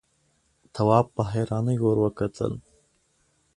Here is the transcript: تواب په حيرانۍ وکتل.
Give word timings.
تواب 0.73 1.05
په 1.15 1.21
حيرانۍ 1.31 1.77
وکتل. 2.01 2.53